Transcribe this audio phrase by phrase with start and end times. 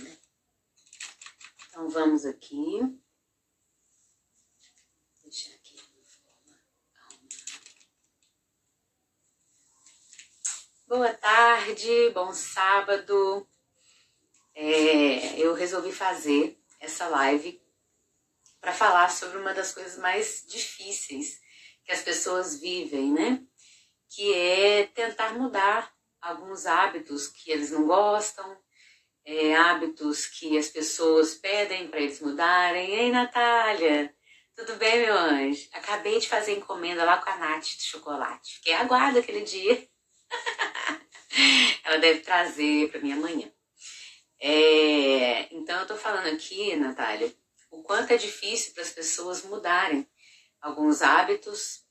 [0.00, 0.18] né?
[1.68, 2.80] Então vamos aqui.
[5.22, 6.58] Deixar aqui de forma
[10.86, 13.48] Boa tarde, bom sábado.
[14.54, 17.62] É, eu resolvi fazer essa live
[18.60, 21.40] para falar sobre uma das coisas mais difíceis
[21.84, 23.46] que as pessoas vivem, né?
[24.08, 28.60] Que é tentar mudar alguns hábitos que eles não gostam,
[29.26, 32.94] é, hábitos que as pessoas pedem para eles mudarem.
[32.94, 34.14] Ei, Natália,
[34.54, 35.68] tudo bem, meu anjo?
[35.72, 38.54] Acabei de fazer encomenda lá com a Nath de chocolate.
[38.54, 39.88] Fiquei aguardo aquele dia.
[41.84, 43.52] Ela deve trazer para mim amanhã.
[44.40, 47.34] É, então, eu tô falando aqui, Natália,
[47.70, 50.08] o quanto é difícil para as pessoas mudarem
[50.60, 51.84] alguns hábitos.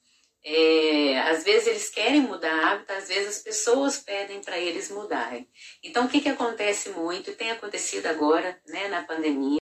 [0.47, 5.49] É, às vezes eles querem mudar hábito, às vezes as pessoas pedem para eles mudarem.
[5.81, 9.59] Então, o que, que acontece muito, e tem acontecido agora, né, na pandemia,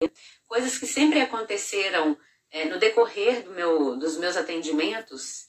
[0.46, 2.16] coisas que sempre aconteceram
[2.48, 5.48] é, no decorrer do meu, dos meus atendimentos,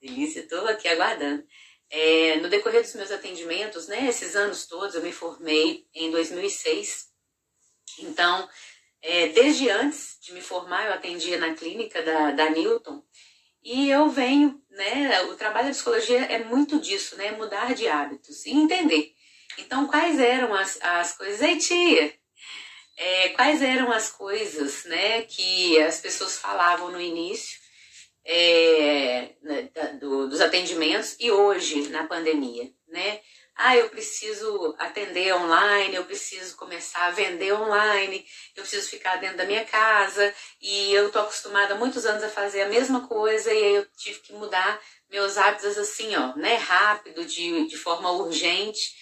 [0.00, 1.44] delícia, estou aqui aguardando,
[1.90, 7.12] é, no decorrer dos meus atendimentos, né, esses anos todos, eu me formei em 2006,
[7.98, 8.48] então,
[9.02, 13.04] é, desde antes de me formar, eu atendia na clínica da, da Newton,
[13.64, 15.22] e eu venho, né?
[15.22, 17.32] O trabalho da psicologia é muito disso, né?
[17.32, 19.14] Mudar de hábitos e entender.
[19.58, 21.40] Então, quais eram as, as coisas.
[21.40, 22.14] Ei, tia!
[22.96, 25.22] É, quais eram as coisas, né?
[25.22, 27.62] Que as pessoas falavam no início
[28.24, 29.68] é, né,
[30.00, 33.20] do, dos atendimentos e hoje, na pandemia, né?
[33.54, 38.26] Ah, eu preciso atender online, eu preciso começar a vender online,
[38.56, 42.28] eu preciso ficar dentro da minha casa e eu tô acostumada há muitos anos a
[42.28, 44.80] fazer a mesma coisa e aí eu tive que mudar
[45.10, 48.94] meus hábitos assim, ó, né, rápido, de, de forma urgente.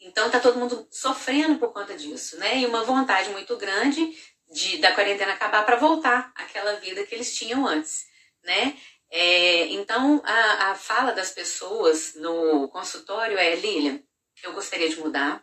[0.00, 2.58] Então tá todo mundo sofrendo por conta disso, né?
[2.58, 4.16] E uma vontade muito grande
[4.50, 8.06] de da quarentena acabar para voltar àquela vida que eles tinham antes,
[8.42, 8.76] né?
[9.10, 14.00] É, então, a, a fala das pessoas no consultório é: Lilian,
[14.42, 15.42] eu gostaria de mudar,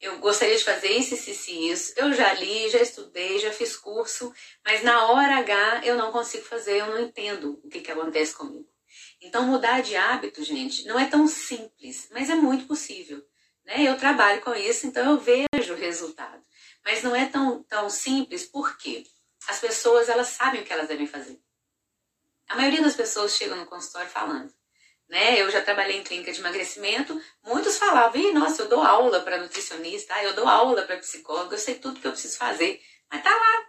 [0.00, 1.92] eu gostaria de fazer isso, isso e isso.
[1.96, 4.32] Eu já li, já estudei, já fiz curso,
[4.64, 8.34] mas na hora H eu não consigo fazer, eu não entendo o que, que acontece
[8.34, 8.68] comigo.
[9.20, 13.24] Então, mudar de hábito, gente, não é tão simples, mas é muito possível.
[13.64, 13.82] Né?
[13.82, 16.42] Eu trabalho com isso, então eu vejo o resultado.
[16.84, 19.04] Mas não é tão, tão simples, porque
[19.48, 21.40] as pessoas elas sabem o que elas devem fazer.
[22.48, 24.52] A maioria das pessoas chegam no consultório falando.
[25.08, 25.40] Né?
[25.40, 29.38] Eu já trabalhei em clínica de emagrecimento, muitos falavam, Ih, nossa, eu dou aula para
[29.38, 32.80] nutricionista, eu dou aula para psicólogo, eu sei tudo que eu preciso fazer.
[33.10, 33.66] Mas tá lá,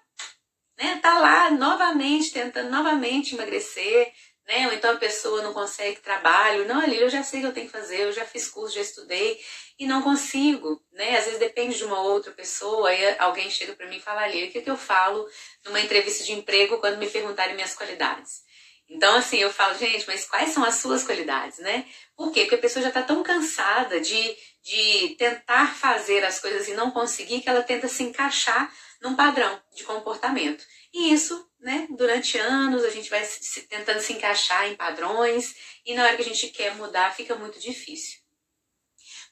[0.77, 0.99] né?
[1.01, 4.13] Tá lá novamente, tentando novamente emagrecer,
[4.47, 4.67] né?
[4.67, 7.53] Ou então a pessoa não consegue trabalho, não, ali eu já sei o que eu
[7.53, 9.39] tenho que fazer, eu já fiz curso, já estudei
[9.77, 11.17] e não consigo, né?
[11.17, 14.45] Às vezes depende de uma outra pessoa, aí alguém chega para mim e fala ali,
[14.45, 15.25] o que, que eu falo
[15.65, 18.48] numa entrevista de emprego quando me perguntarem minhas qualidades?
[18.89, 21.85] Então, assim, eu falo, gente, mas quais são as suas qualidades, né?
[22.15, 22.41] Por quê?
[22.41, 26.89] Porque a pessoa já está tão cansada de, de tentar fazer as coisas e não
[26.89, 30.65] conseguir que ela tenta se encaixar num padrão de comportamento.
[30.91, 35.93] E isso, né, durante anos a gente vai se, tentando se encaixar em padrões e
[35.93, 38.19] na hora que a gente quer mudar fica muito difícil.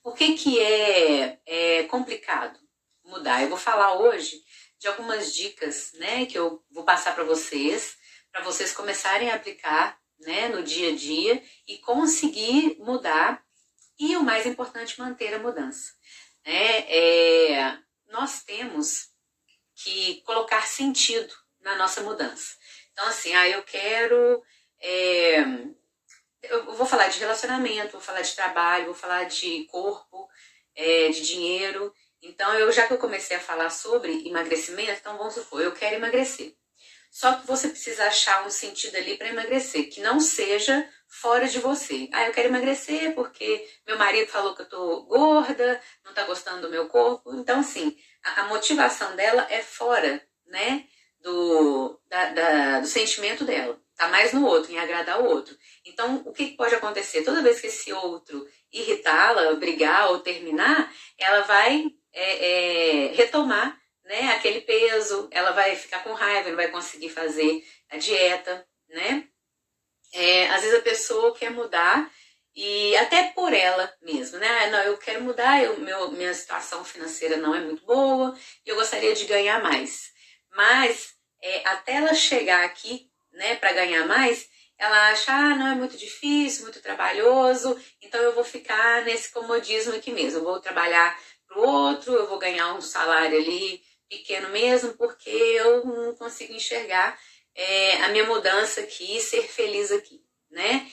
[0.04, 2.60] Por que, que é, é complicado
[3.04, 3.42] mudar?
[3.42, 4.40] Eu vou falar hoje
[4.78, 7.98] de algumas dicas, né, que eu vou passar para vocês
[8.32, 13.44] para vocês começarem a aplicar né, no dia a dia e conseguir mudar
[14.00, 15.94] e o mais importante, manter a mudança.
[16.46, 16.80] Né?
[16.88, 17.78] É,
[18.08, 19.10] nós temos
[19.76, 22.56] que colocar sentido na nossa mudança.
[22.92, 24.44] Então, assim, ah, eu quero.
[24.80, 25.40] É,
[26.44, 30.30] eu vou falar de relacionamento, vou falar de trabalho, vou falar de corpo,
[30.76, 31.94] é, de dinheiro.
[32.22, 35.96] Então, eu já que eu comecei a falar sobre emagrecimento, então vamos supor, eu quero
[35.96, 36.56] emagrecer.
[37.10, 41.60] Só que você precisa achar um sentido ali para emagrecer, que não seja fora de
[41.60, 42.10] você.
[42.12, 46.62] Ah, eu quero emagrecer porque meu marido falou que eu tô gorda, não tá gostando
[46.62, 47.34] do meu corpo.
[47.36, 50.86] Então, assim, a, a motivação dela é fora, né,
[51.22, 53.80] do, da, da, do sentimento dela.
[53.96, 55.58] Tá mais no outro, em agradar o outro.
[55.84, 57.24] Então, o que pode acontecer?
[57.24, 63.76] Toda vez que esse outro irritá-la, brigar ou terminar, ela vai é, é, retomar
[64.08, 69.28] né, aquele peso, ela vai ficar com raiva, não vai conseguir fazer a dieta, né?
[70.14, 72.10] É, às vezes a pessoa quer mudar
[72.56, 74.48] e até por ela mesma, né?
[74.48, 78.76] Ah, não, eu quero mudar, eu, meu, minha situação financeira não é muito boa, eu
[78.76, 80.10] gostaria de ganhar mais.
[80.52, 81.14] Mas
[81.44, 85.98] é, até ela chegar aqui, né, para ganhar mais, ela acha, ah, não é muito
[85.98, 91.60] difícil, muito trabalhoso, então eu vou ficar nesse comodismo aqui mesmo, eu vou trabalhar para
[91.60, 97.18] o outro, eu vou ganhar um salário ali pequeno mesmo, porque eu não consigo enxergar
[97.56, 100.88] é, a minha mudança aqui, ser feliz aqui, né?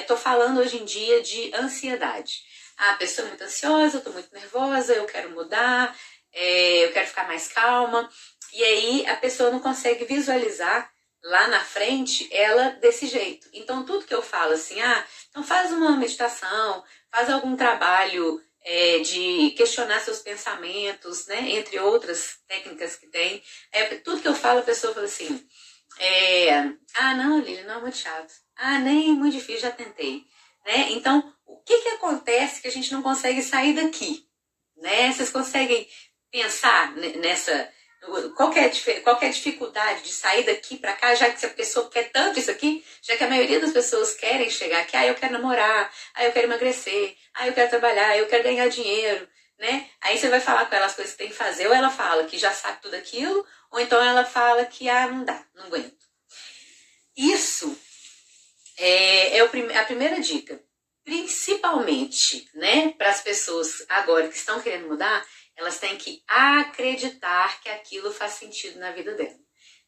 [0.00, 2.42] Estou é, falando hoje em dia de ansiedade.
[2.78, 5.96] Ah, a pessoa é muito ansiosa, eu estou muito nervosa, eu quero mudar,
[6.32, 8.08] é, eu quero ficar mais calma.
[8.52, 10.90] E aí a pessoa não consegue visualizar
[11.22, 13.48] lá na frente ela desse jeito.
[13.52, 18.98] Então tudo que eu falo assim, ah, então faz uma meditação, faz algum trabalho é,
[19.00, 21.50] de questionar seus pensamentos, né?
[21.50, 23.42] Entre outras técnicas que tem.
[23.72, 25.46] É, tudo que eu falo, a pessoa fala assim,
[25.98, 28.32] é, ah, não, Lili, não é muito chato.
[28.56, 30.24] Ah, nem muito difícil, já tentei.
[30.66, 30.92] Né?
[30.92, 34.26] Então, o que, que acontece que a gente não consegue sair daqui?
[34.76, 35.12] Né?
[35.12, 35.88] Vocês conseguem
[36.30, 37.70] pensar nessa.
[38.34, 42.10] Qual é, é a dificuldade de sair daqui para cá, já que a pessoa quer
[42.10, 45.32] tanto isso aqui, já que a maioria das pessoas querem chegar aqui, ah, eu quero
[45.32, 49.88] namorar, ah, eu quero emagrecer, ah, eu quero trabalhar, eu quero ganhar dinheiro, né?
[50.00, 52.24] Aí você vai falar com ela as coisas que tem que fazer, ou ela fala
[52.24, 56.02] que já sabe tudo aquilo, ou então ela fala que, ah, não dá, não aguento.
[57.16, 57.78] Isso
[58.78, 60.60] é, é a primeira dica.
[61.04, 65.24] Principalmente, né, para as pessoas agora que estão querendo mudar,
[65.62, 69.38] elas têm que acreditar que aquilo faz sentido na vida dela.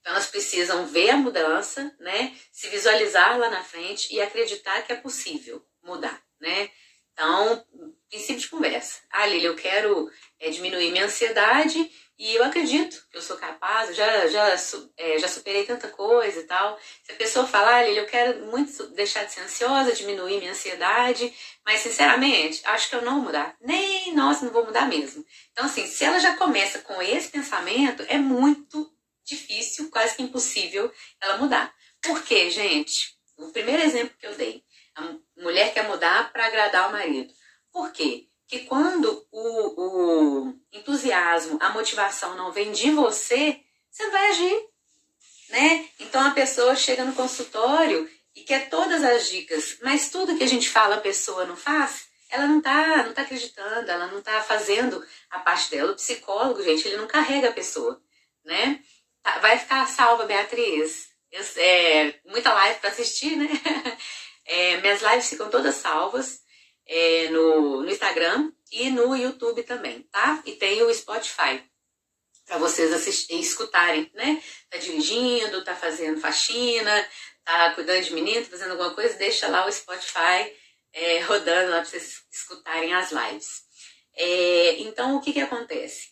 [0.01, 4.93] Então elas precisam ver a mudança, né, se visualizar lá na frente e acreditar que
[4.93, 6.71] é possível mudar, né?
[7.13, 7.65] Então,
[8.11, 9.01] princípio de conversa.
[9.09, 10.11] Ah, Lili, eu quero
[10.41, 14.57] é, diminuir minha ansiedade e eu acredito que eu sou capaz, já, já,
[14.97, 16.79] é, já superei tanta coisa e tal.
[17.03, 21.35] Se a pessoa falar, ah, eu quero muito deixar de ser ansiosa, diminuir minha ansiedade,
[21.67, 23.57] mas sinceramente, acho que eu não vou mudar.
[23.61, 25.25] Nem, nossa, não vou mudar mesmo.
[25.51, 28.93] Então, assim, se ela já começa com esse pensamento, é muito
[29.25, 31.75] difícil, quase que impossível ela mudar.
[32.01, 33.17] Por quê, gente?
[33.37, 34.63] O primeiro exemplo que eu dei,
[34.95, 37.33] a mulher quer mudar para agradar o marido.
[37.73, 38.29] Por quê?
[38.47, 43.61] Que quando o, o entusiasmo, a motivação não vem de você,
[43.91, 44.69] você vai agir,
[45.51, 45.89] né?
[46.01, 50.49] Então a pessoa chega no consultório e quer todas as dicas, mas tudo que a
[50.49, 54.43] gente fala a pessoa não faz, ela não tá, não tá acreditando, ela não tá
[54.43, 55.93] fazendo a parte dela.
[55.93, 58.03] O psicólogo, gente, ele não carrega a pessoa,
[58.45, 58.83] né?
[59.23, 61.09] Tá, vai ficar salva, Beatriz.
[61.31, 63.49] Eu, é, muita live para assistir, né?
[64.47, 66.44] É, minhas lives ficam todas salvas
[66.87, 70.43] é, no, no Instagram e no YouTube também, tá?
[70.45, 71.63] E tem o Spotify
[72.45, 74.43] para vocês assistir, escutarem, né?
[74.71, 77.09] Tá dirigindo, tá fazendo faxina,
[77.43, 80.53] tá cuidando de menino, tá fazendo alguma coisa, deixa lá o Spotify
[80.93, 83.65] é, rodando lá para vocês escutarem as lives.
[84.15, 86.11] É, então, o que que acontece?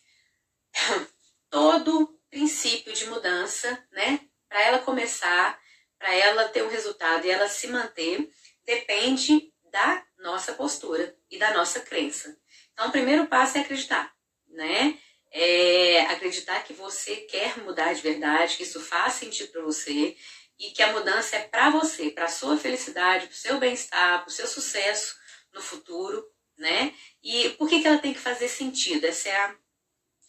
[1.51, 4.21] Todo princípio de mudança, né?
[4.49, 5.61] Para ela começar,
[5.99, 8.29] para ela ter um resultado e ela se manter,
[8.65, 12.39] depende da nossa postura e da nossa crença.
[12.73, 14.15] Então, o primeiro passo é acreditar,
[14.49, 14.99] né?
[15.31, 20.15] É acreditar que você quer mudar de verdade, que isso faz sentido para você
[20.59, 24.29] e que a mudança é para você, para sua felicidade, para o seu bem-estar, para
[24.29, 25.17] o seu sucesso
[25.53, 26.25] no futuro,
[26.57, 26.95] né?
[27.23, 29.07] E por que, que ela tem que fazer sentido?
[29.07, 29.57] Essa é a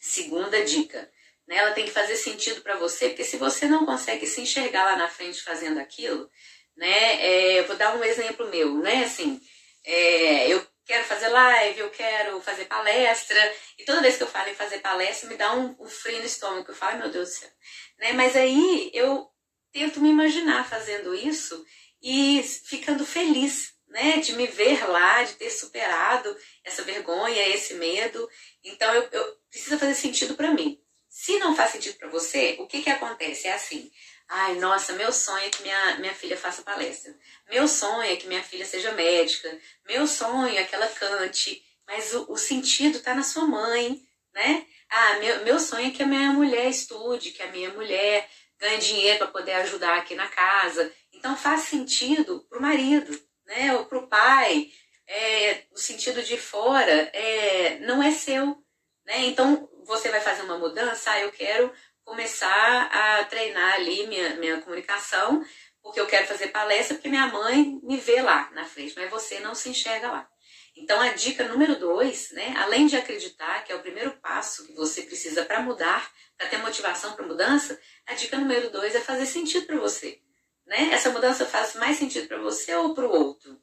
[0.00, 1.10] segunda dica.
[1.46, 1.56] Né?
[1.56, 4.96] Ela tem que fazer sentido para você, porque se você não consegue se enxergar lá
[4.96, 6.30] na frente fazendo aquilo,
[6.76, 7.22] né?
[7.22, 9.04] É, eu vou dar um exemplo meu, né?
[9.04, 9.40] Assim,
[9.84, 14.50] é, eu quero fazer live, eu quero fazer palestra, e toda vez que eu falo
[14.50, 17.34] em fazer palestra, me dá um, um frio no estômago, eu falo, meu Deus do
[17.34, 17.50] céu.
[17.98, 18.12] Né?
[18.12, 19.28] Mas aí eu
[19.72, 21.64] tento me imaginar fazendo isso
[22.02, 24.18] e ficando feliz, né?
[24.18, 28.28] De me ver lá, de ter superado essa vergonha, esse medo.
[28.62, 30.80] Então eu, eu precisa fazer sentido para mim.
[31.08, 33.46] Se não faz sentido para você, o que que acontece?
[33.46, 33.90] É assim,
[34.28, 37.14] Ai, nossa, meu sonho é que minha, minha filha faça palestra.
[37.50, 39.58] Meu sonho é que minha filha seja médica.
[39.86, 41.62] Meu sonho é que ela cante.
[41.86, 44.02] Mas o, o sentido está na sua mãe,
[44.32, 44.66] né?
[44.88, 48.28] Ah, meu, meu sonho é que a minha mulher estude, que a minha mulher
[48.58, 50.90] ganhe dinheiro para poder ajudar aqui na casa.
[51.12, 53.74] Então faz sentido para o marido, né?
[53.74, 54.70] Ou para o pai.
[55.06, 58.64] É, o sentido de fora é, não é seu.
[59.04, 59.26] Né?
[59.26, 61.70] Então você vai fazer uma mudança, ah, eu quero
[62.04, 65.44] começar a treinar ali minha, minha comunicação,
[65.82, 69.40] porque eu quero fazer palestra, porque minha mãe me vê lá na frente, mas você
[69.40, 70.28] não se enxerga lá.
[70.76, 74.72] Então, a dica número dois, né, além de acreditar, que é o primeiro passo que
[74.72, 79.26] você precisa para mudar, para ter motivação para mudança, a dica número dois é fazer
[79.26, 80.20] sentido para você.
[80.66, 80.90] Né?
[80.92, 83.60] Essa mudança faz mais sentido para você ou para o outro?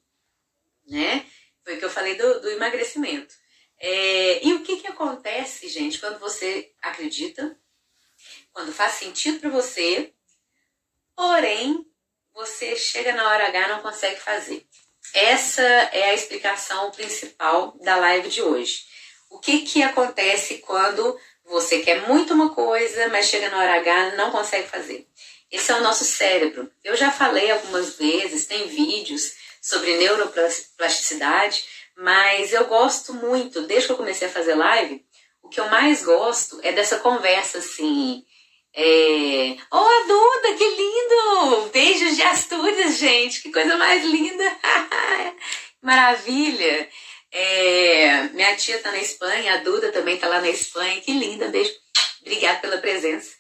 [0.88, 1.26] Né?
[1.64, 3.34] Foi o que eu falei do, do emagrecimento.
[3.78, 7.60] É, e o que, que acontece, gente, quando você acredita,
[8.54, 10.14] quando faz sentido para você,
[11.16, 11.86] porém
[12.34, 14.66] você chega na hora H e não consegue fazer.
[15.14, 18.86] Essa é a explicação principal da live de hoje.
[19.30, 24.16] O que, que acontece quando você quer muito uma coisa, mas chega na hora H
[24.16, 25.08] não consegue fazer?
[25.52, 26.72] Esse é o nosso cérebro.
[26.84, 31.66] Eu já falei algumas vezes, tem vídeos sobre neuroplasticidade,
[31.98, 35.06] mas eu gosto muito, desde que eu comecei a fazer live,
[35.52, 38.24] que eu mais gosto é dessa conversa assim.
[38.74, 39.58] É...
[39.72, 41.70] Oh, Duda, que lindo!
[41.72, 44.44] Beijos de Astúrias, gente, que coisa mais linda!
[45.84, 46.90] Maravilha!
[47.32, 48.24] É...
[48.34, 51.72] Minha tia tá na Espanha, a Duda também tá lá na Espanha, que linda, beijo.
[52.22, 53.32] Obrigada pela presença.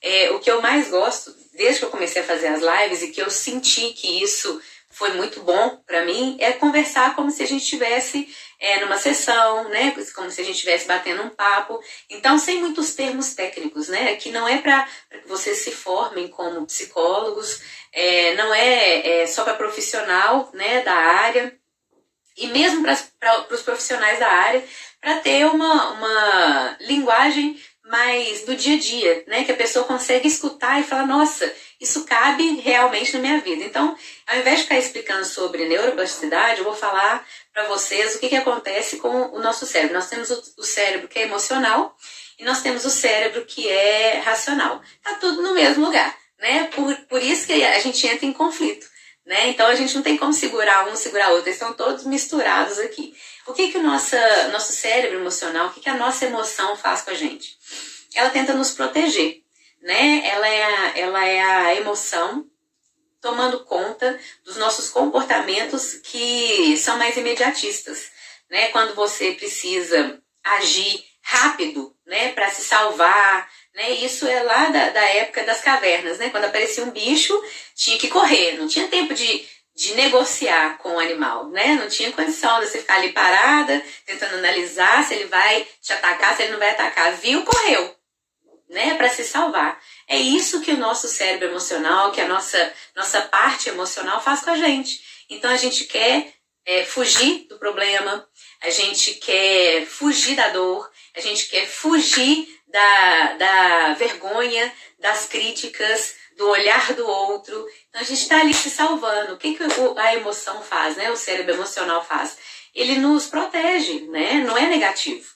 [0.00, 3.10] É, o que eu mais gosto, desde que eu comecei a fazer as lives e
[3.10, 4.60] que eu senti que isso
[4.90, 9.68] foi muito bom para mim é conversar como se a gente estivesse é, numa sessão,
[9.68, 9.94] né?
[10.14, 11.80] Como se a gente estivesse batendo um papo.
[12.10, 14.16] Então, sem muitos termos técnicos, né?
[14.16, 17.62] Que não é para que vocês se formem como psicólogos,
[17.92, 21.56] é, não é, é só para profissional né, da área,
[22.36, 24.64] e mesmo para os profissionais da área,
[25.00, 29.44] para ter uma, uma linguagem mais do dia a dia, né?
[29.44, 31.50] Que a pessoa consegue escutar e falar, nossa,
[31.80, 33.64] isso cabe realmente na minha vida.
[33.64, 33.96] Então,
[34.26, 37.26] ao invés de ficar explicando sobre neuroplasticidade, eu vou falar
[37.58, 39.96] para vocês o que, que acontece com o nosso cérebro.
[39.96, 41.96] Nós temos o, cérebro que é emocional
[42.38, 44.80] e nós temos o cérebro que é racional.
[45.02, 46.68] Tá tudo no mesmo lugar, né?
[46.68, 48.86] Por, por isso que a gente entra em conflito.
[49.26, 49.48] Né?
[49.48, 53.12] Então a gente não tem como segurar um, segurar outro, eles estão todos misturados aqui.
[53.46, 54.14] O que, que o nosso,
[54.52, 57.58] nosso cérebro emocional, o que, que a nossa emoção faz com a gente?
[58.14, 59.42] Ela tenta nos proteger,
[59.82, 60.22] né?
[60.24, 62.46] Ela é a, ela é a emoção
[63.20, 68.10] tomando conta dos nossos comportamentos que são mais imediatistas,
[68.50, 68.68] né?
[68.68, 73.90] Quando você precisa agir rápido, né, para se salvar, né?
[73.90, 76.30] Isso é lá da, da época das cavernas, né?
[76.30, 77.38] Quando aparecia um bicho,
[77.74, 81.74] tinha que correr, não tinha tempo de, de negociar com o animal, né?
[81.74, 86.34] Não tinha condição de você ficar ali parada, tentando analisar se ele vai te atacar,
[86.34, 87.12] se ele não vai atacar.
[87.16, 87.94] Viu, correu,
[88.68, 88.94] né?
[88.94, 89.80] Para se salvar.
[90.06, 94.50] É isso que o nosso cérebro emocional, que a nossa, nossa parte emocional faz com
[94.50, 95.00] a gente.
[95.28, 96.32] Então a gente quer
[96.64, 98.28] é, fugir do problema,
[98.62, 106.16] a gente quer fugir da dor, a gente quer fugir da, da vergonha, das críticas,
[106.36, 107.66] do olhar do outro.
[107.88, 109.34] Então a gente está ali se salvando.
[109.34, 109.62] O que, que
[109.96, 111.10] a emoção faz, né?
[111.10, 112.36] O cérebro emocional faz?
[112.74, 114.34] Ele nos protege, né?
[114.34, 115.26] Não é negativo.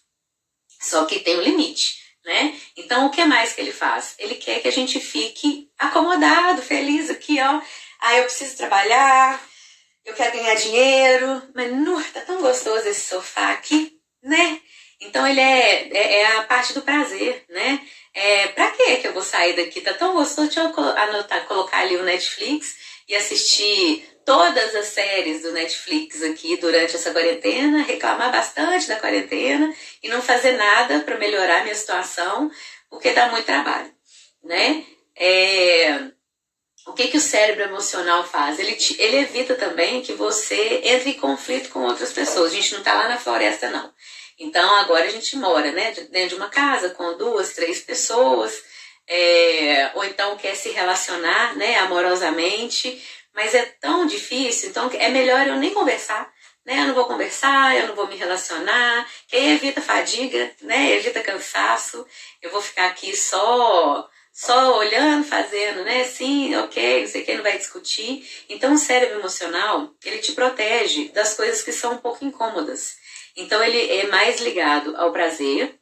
[0.80, 2.54] Só que tem um limite né?
[2.76, 4.14] Então, o que mais que ele faz?
[4.18, 7.60] Ele quer que a gente fique acomodado, feliz aqui, ó.
[8.00, 9.40] Ah, eu preciso trabalhar,
[10.04, 14.60] eu quero ganhar dinheiro, mas nu, tá tão gostoso esse sofá aqui, né?
[15.00, 17.80] Então, ele é, é, é a parte do prazer, né?
[18.14, 19.80] É, pra que que eu vou sair daqui?
[19.80, 22.76] Tá tão gostoso, deixa eu anotar, colocar ali o Netflix
[23.08, 29.74] e assistir todas as séries do Netflix aqui durante essa quarentena, reclamar bastante da quarentena
[30.02, 32.50] e não fazer nada para melhorar minha situação,
[32.88, 33.92] porque dá muito trabalho,
[34.42, 34.84] né?
[35.16, 36.12] É,
[36.86, 38.58] o que, que o cérebro emocional faz?
[38.58, 42.52] Ele, te, ele evita também que você entre em conflito com outras pessoas.
[42.52, 43.92] A gente não está lá na floresta, não.
[44.38, 48.52] Então, agora a gente mora né, dentro de uma casa com duas, três pessoas,
[49.06, 53.00] é, ou então quer se relacionar né, amorosamente,
[53.34, 56.32] mas é tão difícil, então é melhor eu nem conversar,
[56.64, 56.80] né?
[56.80, 60.92] Eu não vou conversar, eu não vou me relacionar, que aí evita fadiga, né?
[60.92, 62.06] Evita cansaço.
[62.40, 66.04] Eu vou ficar aqui só só olhando, fazendo, né?
[66.04, 68.26] Sim, ok, não sei quem não vai discutir.
[68.48, 72.96] Então o cérebro emocional, ele te protege das coisas que são um pouco incômodas.
[73.36, 75.78] Então ele é mais ligado ao prazer,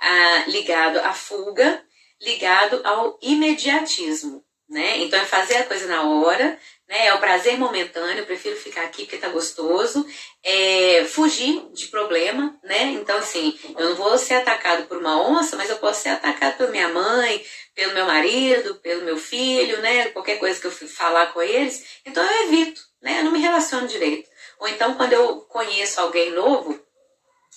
[0.00, 1.84] a, ligado à fuga,
[2.20, 4.98] ligado ao imediatismo né?
[4.98, 6.56] Então é fazer a coisa na hora,
[6.88, 7.06] né?
[7.06, 10.06] É o prazer momentâneo, eu prefiro ficar aqui porque tá gostoso,
[10.44, 12.84] é fugir de problema, né?
[12.92, 16.56] Então assim, eu não vou ser atacado por uma onça, mas eu posso ser atacado
[16.56, 20.06] pela minha mãe, pelo meu marido, pelo meu filho, né?
[20.10, 23.20] Qualquer coisa que eu falar com eles, então eu evito, né?
[23.20, 24.28] Eu não me relaciono direito.
[24.60, 26.80] Ou então quando eu conheço alguém novo,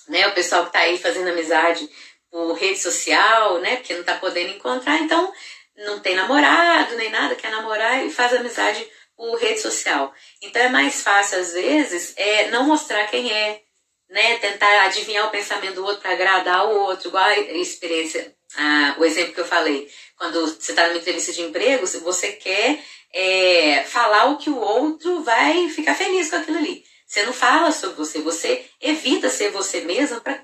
[0.08, 0.26] né?
[0.26, 1.88] O pessoal que tá aí fazendo amizade
[2.28, 3.76] por rede social, né?
[3.76, 5.32] Porque não tá podendo encontrar, então
[5.76, 10.12] não tem namorado nem nada, quer namorar e faz amizade por rede social.
[10.42, 13.60] Então é mais fácil, às vezes, é não mostrar quem é,
[14.08, 14.38] né?
[14.38, 19.04] Tentar adivinhar o pensamento do outro para agradar o outro, igual a experiência, ah, o
[19.04, 19.88] exemplo que eu falei.
[20.16, 22.78] Quando você está numa entrevista de emprego, você quer
[23.12, 26.84] é, falar o que o outro vai ficar feliz com aquilo ali.
[27.06, 30.42] Você não fala sobre você, você evita ser você mesma para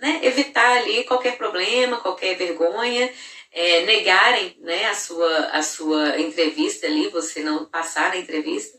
[0.00, 3.10] né, evitar ali qualquer problema, qualquer vergonha
[3.50, 8.78] é, negarem né, a, sua, a sua entrevista ali, você não passar na entrevista.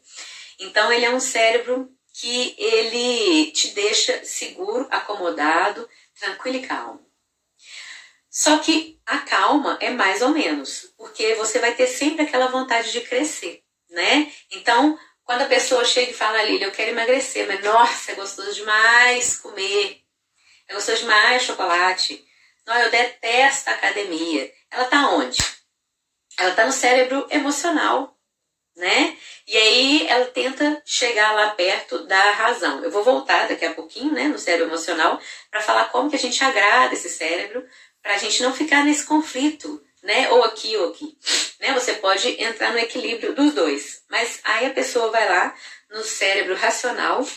[0.59, 5.88] Então, ele é um cérebro que ele te deixa seguro, acomodado,
[6.19, 7.09] tranquilo e calmo.
[8.29, 12.91] Só que a calma é mais ou menos, porque você vai ter sempre aquela vontade
[12.91, 14.31] de crescer, né?
[14.51, 18.53] Então, quando a pessoa chega e fala, Lili, eu quero emagrecer, mas nossa, é gostoso
[18.53, 20.01] demais comer,
[20.67, 22.23] é gostoso demais chocolate,
[22.69, 24.53] não, eu detesto a academia.
[24.71, 25.38] Ela tá onde?
[26.38, 28.17] Ela tá no cérebro emocional,
[28.75, 29.17] né?
[29.45, 32.83] E aí ela tenta chegar lá perto da razão.
[32.83, 36.19] Eu vou voltar daqui a pouquinho, né, no cérebro emocional, para falar como que a
[36.19, 37.67] gente agrada esse cérebro,
[38.01, 41.17] para a gente não ficar nesse conflito, né, ou aqui ou aqui.
[41.59, 41.73] Né?
[41.73, 44.03] Você pode entrar no equilíbrio dos dois.
[44.09, 45.55] Mas aí a pessoa vai lá
[45.89, 47.27] no cérebro racional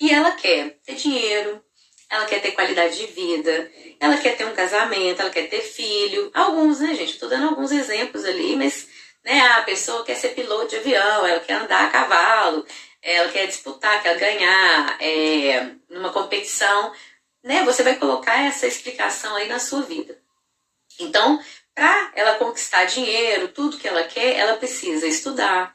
[0.00, 1.62] e ela quer ter dinheiro,
[2.10, 6.30] ela quer ter qualidade de vida, ela quer ter um casamento, ela quer ter filho.
[6.34, 7.14] Alguns, né, gente?
[7.14, 8.86] Estou dando alguns exemplos ali, mas
[9.26, 9.40] né?
[9.40, 12.64] A pessoa quer ser piloto de avião, ela quer andar a cavalo,
[13.02, 16.92] ela quer disputar, quer ganhar é, numa competição.
[17.42, 17.64] Né?
[17.64, 20.16] Você vai colocar essa explicação aí na sua vida.
[21.00, 21.42] Então,
[21.74, 25.74] para ela conquistar dinheiro, tudo que ela quer, ela precisa estudar,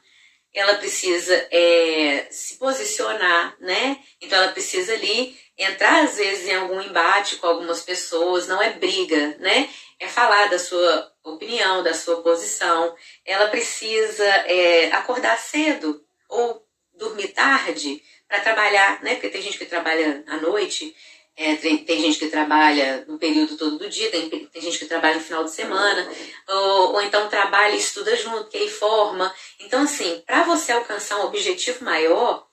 [0.54, 3.98] ela precisa é, se posicionar, né?
[4.20, 8.70] Então ela precisa ali entrar às vezes em algum embate com algumas pessoas, não é
[8.70, 9.68] briga, né?
[9.98, 12.94] É falar da sua opinião, da sua posição.
[13.24, 19.14] Ela precisa é, acordar cedo ou dormir tarde para trabalhar, né?
[19.14, 20.94] Porque tem gente que trabalha à noite,
[21.34, 24.84] é, tem, tem, gente que trabalha no período todo do dia, tem, tem gente que
[24.84, 26.08] trabalha no final de semana,
[26.48, 29.34] ou, ou então trabalha e estuda junto, que aí forma.
[29.60, 32.46] Então, assim, para você alcançar um objetivo maior,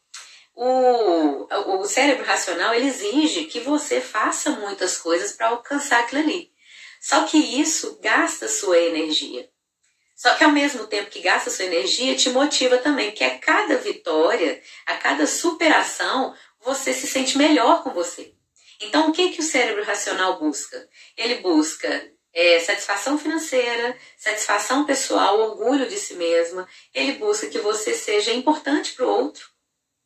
[0.56, 1.48] o,
[1.82, 6.52] o cérebro racional ele exige que você faça muitas coisas para alcançar aquilo ali.
[7.02, 9.50] Só que isso gasta sua energia.
[10.16, 13.78] Só que ao mesmo tempo que gasta sua energia, te motiva também, que a cada
[13.78, 18.34] vitória, a cada superação, você se sente melhor com você.
[18.80, 20.88] Então, o que, que o cérebro racional busca?
[21.18, 26.68] Ele busca é, satisfação financeira, satisfação pessoal, orgulho de si mesma.
[26.94, 29.50] Ele busca que você seja importante para o outro,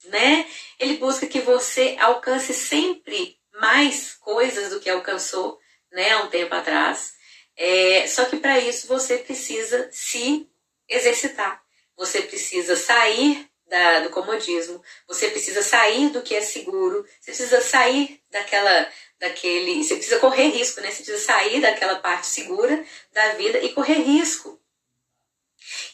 [0.06, 0.48] né?
[0.80, 5.60] Ele busca que você alcance sempre mais coisas do que alcançou
[5.92, 7.14] né, há um tempo atrás.
[7.56, 10.50] É, só que para isso você precisa se
[10.90, 11.62] exercitar.
[11.96, 17.60] Você precisa sair da, do comodismo, você precisa sair do que é seguro, você precisa
[17.60, 18.88] sair daquela,
[19.20, 20.92] daquele, você precisa correr risco, né?
[20.92, 24.62] Você precisa sair daquela parte segura da vida e correr risco.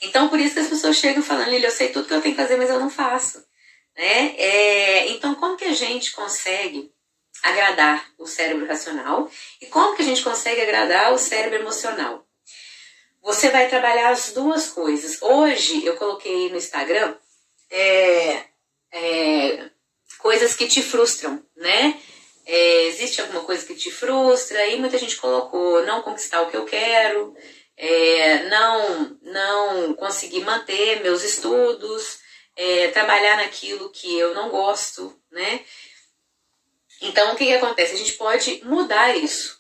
[0.01, 2.35] Então, por isso que as pessoas chegam falando, Lili, eu sei tudo que eu tenho
[2.35, 3.47] que fazer, mas eu não faço.
[3.95, 4.35] Né?
[4.35, 6.91] É, então, como que a gente consegue
[7.41, 12.27] agradar o cérebro racional e como que a gente consegue agradar o cérebro emocional.
[13.21, 15.21] Você vai trabalhar as duas coisas.
[15.21, 17.15] Hoje eu coloquei no Instagram
[17.69, 18.45] é,
[18.91, 19.69] é,
[20.19, 21.99] coisas que te frustram, né?
[22.45, 26.57] É, existe alguma coisa que te frustra e muita gente colocou não conquistar o que
[26.57, 27.35] eu quero,
[27.77, 32.19] é, não não conseguir manter meus estudos,
[32.55, 35.63] é, trabalhar naquilo que eu não gosto, né?
[37.01, 37.93] Então, o que, que acontece?
[37.93, 39.59] A gente pode mudar isso.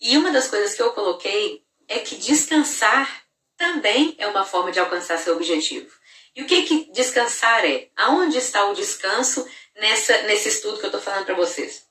[0.00, 3.24] E uma das coisas que eu coloquei é que descansar
[3.56, 5.92] também é uma forma de alcançar seu objetivo.
[6.34, 7.88] E o que, que descansar é?
[7.96, 11.86] Aonde está o descanso nessa, nesse estudo que eu estou falando para vocês?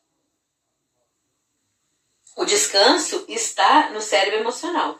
[2.35, 4.99] O descanso está no cérebro emocional.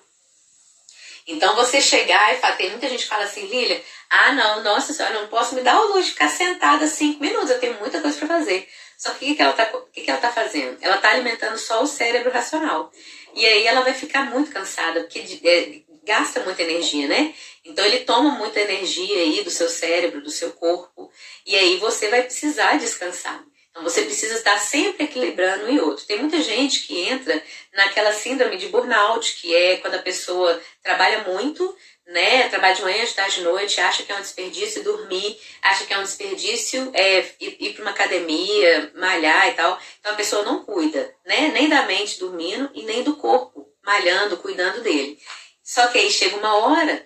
[1.26, 4.94] Então você chegar e falar, tem muita gente que fala assim, Lilia, ah não, nossa
[4.94, 8.02] senhora, não posso me dar o luxo de ficar sentada cinco minutos, eu tenho muita
[8.02, 8.68] coisa para fazer.
[8.98, 10.78] Só que o que, ela está que, que ela tá fazendo?
[10.82, 12.92] Ela está alimentando só o cérebro racional.
[13.34, 17.34] E aí ela vai ficar muito cansada, porque é, gasta muita energia, né?
[17.64, 21.12] Então ele toma muita energia aí do seu cérebro, do seu corpo,
[21.46, 23.44] e aí você vai precisar descansar.
[23.72, 26.06] Então você precisa estar sempre equilibrando um e outro.
[26.06, 27.42] Tem muita gente que entra
[27.74, 31.74] naquela síndrome de burnout, que é quando a pessoa trabalha muito,
[32.06, 32.50] né?
[32.50, 35.94] Trabalha de manhã, de tarde, de noite, acha que é um desperdício dormir, acha que
[35.94, 39.80] é um desperdício é, ir, ir para uma academia, malhar e tal.
[40.00, 41.52] Então a pessoa não cuida, né?
[41.54, 45.18] Nem da mente dormindo e nem do corpo, malhando, cuidando dele.
[45.64, 47.06] Só que aí chega uma hora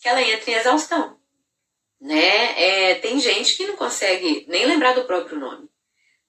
[0.00, 1.18] que ela entra em exaustão,
[2.00, 2.90] né?
[2.90, 5.68] É, tem gente que não consegue nem lembrar do próprio nome.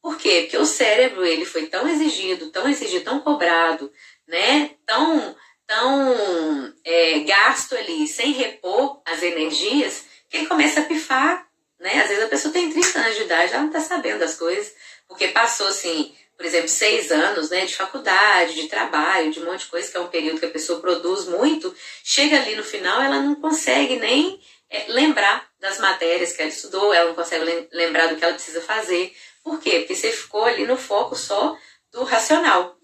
[0.02, 0.42] Por quê?
[0.42, 3.92] Porque o cérebro ele foi tão exigido, tão exigido, tão cobrado,
[4.28, 4.76] né?
[4.86, 5.36] Tão
[5.68, 11.48] tão é, gasto ali sem repor as energias que ele começa a pifar,
[11.80, 12.02] né?
[12.02, 14.74] Às vezes a pessoa tem 30 anos de idade, ela não está sabendo das coisas,
[15.08, 19.62] porque passou assim, por exemplo, seis anos né, de faculdade, de trabalho, de um monte
[19.62, 23.02] de coisa, que é um período que a pessoa produz muito, chega ali no final,
[23.02, 28.08] ela não consegue nem é, lembrar das matérias que ela estudou, ela não consegue lembrar
[28.08, 29.16] do que ela precisa fazer.
[29.44, 29.80] Por quê?
[29.80, 31.58] Porque você ficou ali no foco só
[31.92, 32.76] do racional.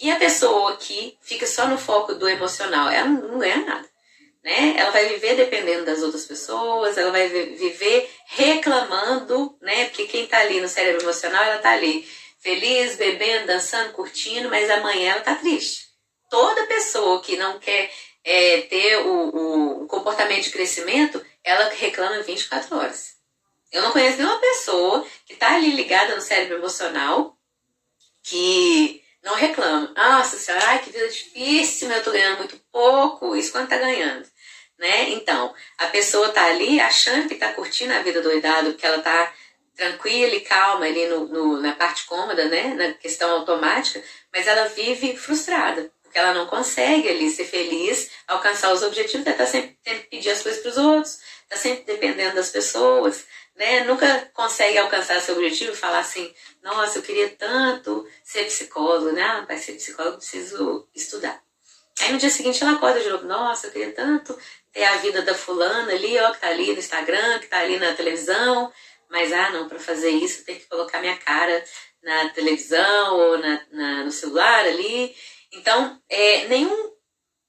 [0.00, 3.88] E a pessoa que fica só no foco do emocional, ela não ganha nada.
[4.42, 4.74] Né?
[4.76, 9.84] Ela vai viver dependendo das outras pessoas, ela vai viver reclamando, né?
[9.84, 12.04] Porque quem está ali no cérebro emocional, ela está ali
[12.42, 15.86] feliz, bebendo, dançando, curtindo, mas amanhã ela está triste.
[16.28, 17.90] Toda pessoa que não quer
[18.24, 23.12] é, ter o, o comportamento de crescimento, ela reclama 24 horas.
[23.70, 27.36] Eu não conheço nenhuma pessoa que está ali ligada no cérebro emocional
[28.22, 29.92] que não reclama.
[29.96, 34.28] Nossa senhora, ai, que vida difícil, eu tô ganhando muito pouco, isso quanto tá ganhando.
[34.78, 35.10] Né?
[35.10, 39.32] Então, a pessoa tá ali achando que tá curtindo a vida doidado, que ela tá
[39.76, 42.74] tranquila e calma ali no, no, na parte cômoda, né?
[42.74, 48.72] Na questão automática, mas ela vive frustrada, porque ela não consegue ali ser feliz, alcançar
[48.72, 51.84] os objetivos, ela tá sempre tendo que pedir as coisas para os outros, tá sempre
[51.84, 53.24] dependendo das pessoas,
[53.56, 53.84] né?
[53.84, 56.32] Nunca consegue alcançar seu objetivo falar assim,
[56.62, 59.22] nossa, eu queria tanto ser psicólogo, né?
[59.22, 61.42] Ah, para ser psicólogo preciso estudar.
[62.00, 64.36] Aí no dia seguinte ela acorda de novo, nossa, eu queria tanto
[64.72, 67.78] ter a vida da fulana ali, ó, que tá ali no Instagram, que tá ali
[67.78, 68.72] na televisão,
[69.12, 71.64] mas ah, não, para fazer isso eu tenho que colocar minha cara
[72.02, 75.14] na televisão ou na, na no celular ali.
[75.52, 76.90] Então, é, nenhum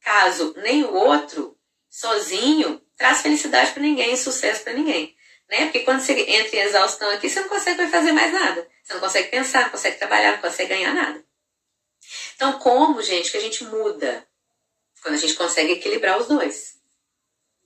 [0.02, 1.58] caso, nem o outro,
[1.90, 5.16] sozinho, traz felicidade para ninguém, sucesso para ninguém
[5.54, 5.66] né?
[5.66, 8.68] Porque quando você entra em exaustão aqui, você não consegue fazer mais nada.
[8.84, 11.24] Você não consegue pensar, não consegue trabalhar, não consegue ganhar nada.
[12.36, 14.28] Então, como, gente, que a gente muda?
[15.02, 16.74] Quando a gente consegue equilibrar os dois.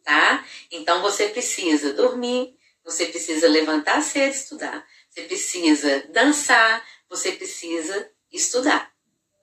[0.03, 0.45] Tá?
[0.69, 2.56] Então, você precisa dormir,
[2.87, 4.87] você precisa levantar cedo estudar.
[5.09, 8.91] Você precisa dançar, você precisa estudar.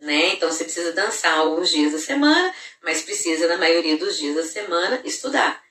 [0.01, 0.35] Né?
[0.35, 4.45] Então você precisa dançar alguns dias da semana, mas precisa, na maioria dos dias da
[4.45, 5.65] semana, estudar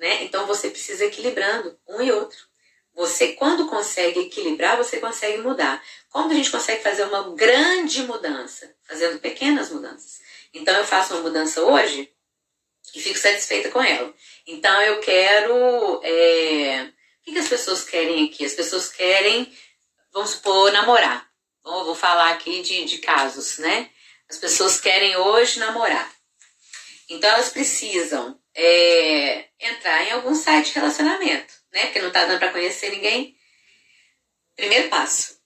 [0.00, 0.24] né?
[0.24, 2.48] Então você precisa equilibrando um e outro.
[2.94, 5.80] Você, quando consegue equilibrar, você consegue mudar.
[6.08, 8.74] Como a gente consegue fazer uma grande mudança?
[8.82, 10.20] Fazendo pequenas mudanças.
[10.52, 12.12] Então eu faço uma mudança hoje
[12.94, 14.12] e fico satisfeita com ela.
[14.46, 16.00] Então eu quero.
[16.02, 16.90] É...
[17.30, 18.44] Que, que as pessoas querem aqui?
[18.44, 19.56] As pessoas querem,
[20.12, 21.30] vamos supor, namorar.
[21.62, 23.88] Bom, vou falar aqui de, de casos, né?
[24.28, 26.12] As pessoas querem hoje namorar.
[27.08, 31.86] Então elas precisam é, entrar em algum site de relacionamento, né?
[31.86, 33.36] Porque não tá dando para conhecer ninguém.
[34.56, 35.38] Primeiro passo.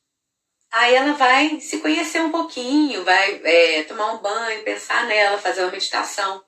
[0.71, 5.63] Aí ela vai se conhecer um pouquinho, vai é, tomar um banho, pensar nela, fazer
[5.63, 6.43] uma meditação,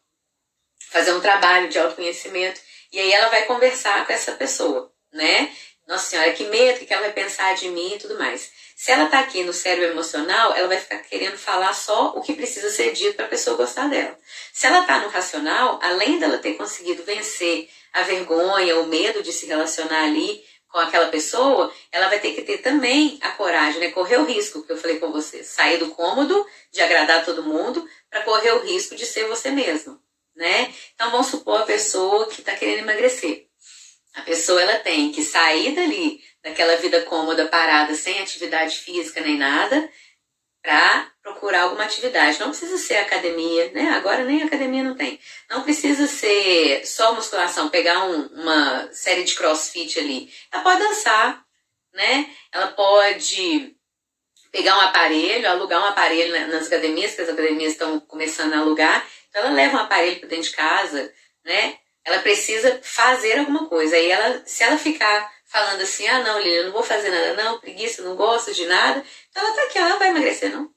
[0.90, 2.61] fazer um trabalho de autoconhecimento.
[2.90, 5.51] E aí ela vai conversar com essa pessoa, né?
[5.87, 8.51] Nossa Senhora, que medo, que ela vai pensar de mim e tudo mais.
[8.75, 12.35] Se ela tá aqui no cérebro emocional, ela vai ficar querendo falar só o que
[12.35, 14.19] precisa ser dito para a pessoa gostar dela.
[14.53, 19.33] Se ela tá no racional, além dela ter conseguido vencer a vergonha, o medo de
[19.33, 23.91] se relacionar ali com aquela pessoa, ela vai ter que ter também a coragem, né?
[23.93, 27.89] Correr o risco, que eu falei com você, sair do cômodo de agradar todo mundo
[28.11, 29.99] para correr o risco de ser você mesmo,
[30.35, 30.75] né?
[30.95, 33.46] Então vamos supor a pessoa que está querendo emagrecer.
[34.17, 39.37] A pessoa ela tem que sair dali, daquela vida cômoda, parada, sem atividade física nem
[39.37, 39.91] nada,
[40.63, 42.41] para procurar alguma atividade.
[42.41, 43.91] Não precisa ser academia, né?
[43.91, 45.21] Agora nem academia não tem.
[45.51, 50.33] Não precisa ser só musculação, pegar um, uma série de crossfit ali.
[50.51, 51.45] Ela pode dançar,
[51.93, 52.31] né?
[52.51, 53.77] Ela pode
[54.51, 59.07] pegar um aparelho, alugar um aparelho nas academias, que as academias estão começando a alugar.
[59.29, 61.13] Então ela leva um aparelho para dentro de casa,
[61.45, 61.79] né?
[62.07, 63.97] Ela precisa fazer alguma coisa.
[63.97, 67.59] Aí ela, se ela ficar falando assim, ah não, Lilian, não vou fazer nada não,
[67.59, 70.71] preguiça, não gosto de nada, então ela tá aqui, ela não vai emagrecer não.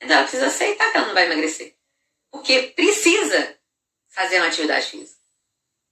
[0.00, 1.74] Então ela precisa aceitar que ela não vai emagrecer.
[2.30, 3.54] Porque precisa
[4.08, 5.20] fazer uma atividade física.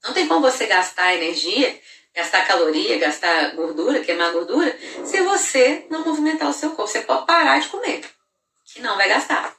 [0.02, 1.78] Não tem como você gastar energia,
[2.14, 4.74] gastar caloria, gastar gordura, queimar gordura,
[5.04, 6.90] se você não movimentar o seu corpo.
[6.90, 8.02] Você pode parar de comer,
[8.64, 9.54] que não vai gastar.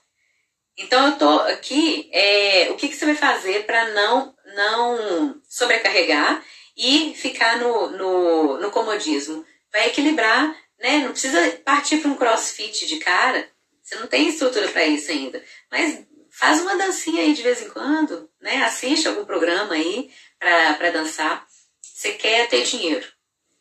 [0.78, 6.44] Então eu tô aqui, é, o que, que você vai fazer para não não sobrecarregar
[6.76, 9.46] e ficar no, no, no comodismo.
[9.72, 11.00] Vai equilibrar, né?
[11.00, 13.48] Não precisa partir para um crossfit de cara.
[13.84, 15.44] Você não tem estrutura para isso ainda.
[15.72, 18.64] Mas faz uma dancinha aí de vez em quando, né?
[18.64, 21.46] Assiste algum programa aí para dançar.
[21.82, 23.06] Você quer ter dinheiro.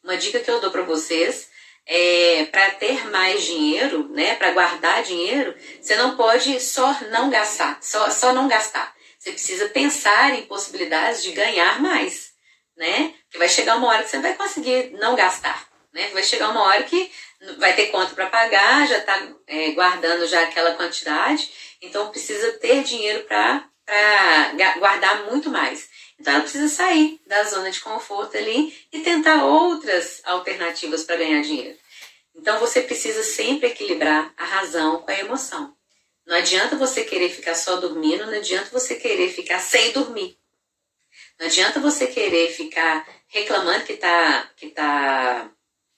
[0.03, 1.49] Uma dica que eu dou para vocês
[1.87, 4.35] é para ter mais dinheiro, né?
[4.37, 8.94] Para guardar dinheiro, você não pode só não gastar, só, só não gastar.
[9.25, 12.35] Você precisa pensar em possibilidades de ganhar mais,
[12.77, 13.15] né?
[13.23, 16.11] Porque vai chegar uma hora que você vai conseguir não gastar, né?
[16.13, 17.11] Vai chegar uma hora que
[17.57, 22.85] vai ter conta para pagar, já está é, guardando já aquela quantidade, então precisa ter
[22.85, 23.67] dinheiro para
[24.79, 25.89] guardar muito mais.
[26.21, 31.41] Então ela precisa sair da zona de conforto ali e tentar outras alternativas para ganhar
[31.41, 31.79] dinheiro.
[32.35, 35.75] Então você precisa sempre equilibrar a razão com a emoção.
[36.27, 40.39] Não adianta você querer ficar só dormindo, não adianta você querer ficar sem dormir.
[41.39, 45.51] Não adianta você querer ficar reclamando que está que tá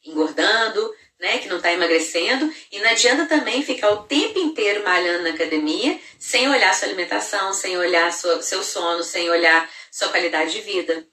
[0.05, 5.25] engordando, né, que não está emagrecendo, e não adianta também ficar o tempo inteiro malhando
[5.25, 10.53] na academia sem olhar sua alimentação, sem olhar sua, seu sono, sem olhar sua qualidade
[10.53, 11.07] de vida.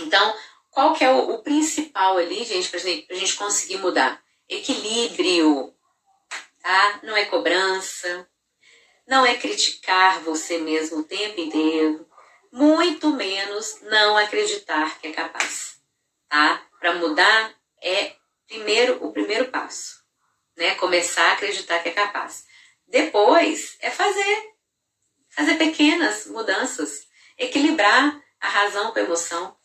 [0.00, 0.34] Então,
[0.70, 4.22] qual que é o, o principal ali, gente, para a gente conseguir mudar?
[4.48, 5.74] Equilíbrio,
[6.62, 7.00] tá?
[7.02, 8.28] Não é cobrança,
[9.06, 12.08] não é criticar você mesmo o tempo inteiro,
[12.50, 15.78] muito menos não acreditar que é capaz,
[16.28, 16.62] tá?
[16.78, 18.14] Para mudar é
[18.46, 20.02] primeiro o primeiro passo,
[20.56, 20.74] né?
[20.76, 22.44] Começar a acreditar que é capaz.
[22.86, 24.52] Depois é fazer,
[25.30, 29.56] fazer pequenas mudanças, equilibrar a razão com a emoção,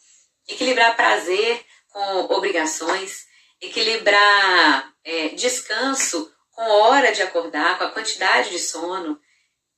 [0.48, 3.28] equilibrar prazer com obrigações,
[3.62, 9.20] equilibrar é, descanso com hora de acordar, com a quantidade de sono,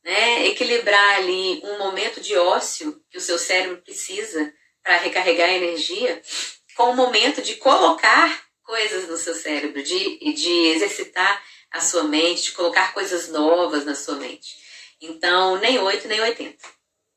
[0.03, 0.47] né?
[0.47, 6.21] Equilibrar ali um momento de ócio que o seu cérebro precisa para recarregar a energia,
[6.75, 12.43] com o momento de colocar coisas no seu cérebro, de, de exercitar a sua mente,
[12.43, 14.57] de colocar coisas novas na sua mente.
[14.99, 16.57] Então, nem 8 nem 80,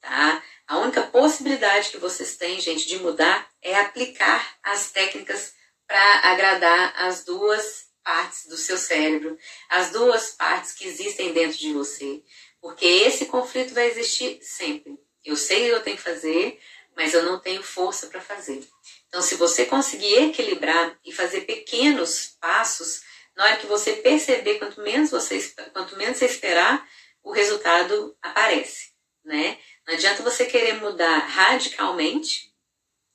[0.00, 0.42] tá?
[0.66, 5.52] A única possibilidade que vocês têm, gente, de mudar é aplicar as técnicas
[5.86, 9.36] para agradar as duas partes do seu cérebro,
[9.68, 12.22] as duas partes que existem dentro de você.
[12.64, 14.98] Porque esse conflito vai existir sempre.
[15.22, 16.58] Eu sei o que eu tenho que fazer,
[16.96, 18.66] mas eu não tenho força para fazer.
[19.06, 23.02] Então, se você conseguir equilibrar e fazer pequenos passos,
[23.36, 26.88] na hora que você perceber, quanto menos você, quanto menos você esperar,
[27.22, 29.58] o resultado aparece, né?
[29.86, 32.50] Não adianta você querer mudar radicalmente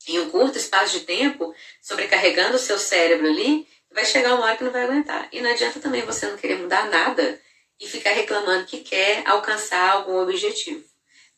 [0.07, 4.57] em um curto espaço de tempo, sobrecarregando o seu cérebro ali, vai chegar uma hora
[4.57, 5.27] que não vai aguentar.
[5.31, 7.41] E não adianta também você não querer mudar nada
[7.79, 10.83] e ficar reclamando que quer alcançar algum objetivo,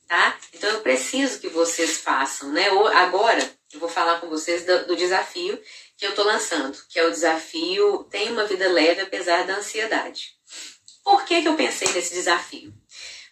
[0.07, 0.37] tá?
[0.53, 2.67] Então eu preciso que vocês façam, né?
[2.95, 5.61] Agora eu vou falar com vocês do, do desafio
[5.97, 10.35] que eu tô lançando, que é o desafio Tem uma vida leve apesar da ansiedade.
[11.03, 12.73] Por que, que eu pensei nesse desafio?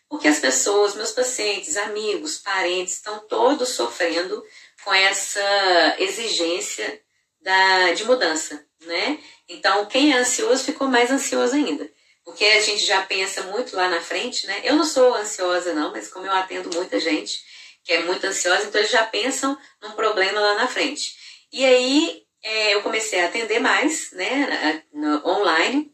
[0.08, 4.44] Porque as pessoas, meus pacientes, amigos, parentes, estão todos sofrendo
[4.84, 7.02] com essa exigência
[7.42, 9.20] da, de mudança, né?
[9.48, 11.90] Então, quem é ansioso ficou mais ansioso ainda.
[12.30, 14.62] Porque a gente já pensa muito lá na frente, né?
[14.64, 17.44] Eu não sou ansiosa, não, mas como eu atendo muita gente
[17.84, 21.16] que é muito ansiosa, então eles já pensam num problema lá na frente.
[21.52, 24.84] E aí é, eu comecei a atender mais, né,
[25.26, 25.92] online.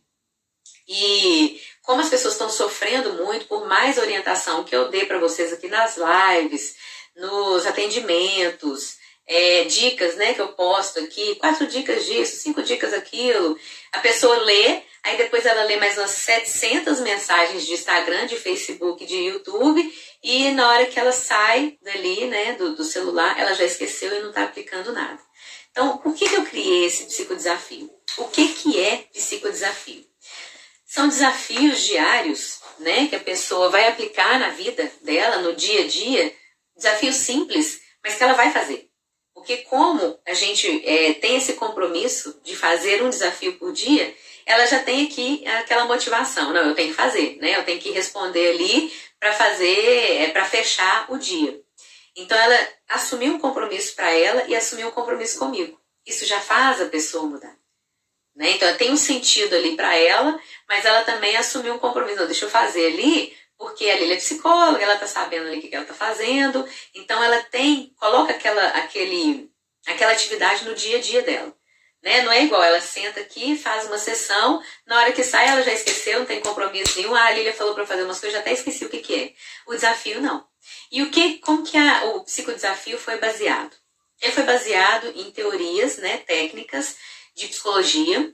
[0.86, 5.54] E como as pessoas estão sofrendo muito, por mais orientação que eu dei para vocês
[5.54, 6.76] aqui nas lives,
[7.16, 13.58] nos atendimentos, é, dicas né, que eu posto aqui, quatro dicas disso, cinco dicas aquilo.
[13.92, 19.06] A pessoa lê, aí depois ela lê mais umas 700 mensagens de Instagram, de Facebook,
[19.06, 23.66] de YouTube, e na hora que ela sai dali, né, do, do celular, ela já
[23.66, 25.20] esqueceu e não está aplicando nada.
[25.72, 27.90] Então, por que, que eu criei esse psicodesafio?
[28.18, 30.06] O que, que é psicodesafio?
[30.86, 35.88] São desafios diários, né, que a pessoa vai aplicar na vida dela, no dia a
[35.88, 36.34] dia,
[36.76, 38.85] desafios simples, mas que ela vai fazer.
[39.46, 44.12] Porque como a gente é, tem esse compromisso de fazer um desafio por dia,
[44.44, 46.52] ela já tem aqui aquela motivação.
[46.52, 47.56] Não, eu tenho que fazer, né?
[47.56, 51.62] Eu tenho que responder ali para fazer, é, para fechar o dia.
[52.16, 55.80] Então ela assumiu um compromisso para ela e assumiu um compromisso comigo.
[56.04, 57.56] Isso já faz a pessoa mudar.
[58.36, 58.50] Né?
[58.50, 62.18] Então tem um sentido ali para ela, mas ela também assumiu um compromisso.
[62.18, 65.62] Não, deixa eu fazer ali porque a Lili é psicóloga, ela tá sabendo ali o
[65.62, 69.50] que ela tá fazendo, então ela tem, coloca aquela, aquele,
[69.88, 71.56] aquela atividade no dia a dia dela.
[72.02, 72.22] Né?
[72.22, 75.74] Não é igual, ela senta aqui, faz uma sessão, na hora que sai ela já
[75.74, 78.54] esqueceu, não tem compromisso nenhum, ah, a Lilia falou para fazer umas coisas, já até
[78.54, 79.34] esqueci o que, que é.
[79.66, 80.46] O desafio não.
[80.92, 83.76] E o que, como que a, o psicodesafio foi baseado?
[84.22, 86.96] Ele foi baseado em teorias, né, técnicas
[87.36, 88.34] de psicologia,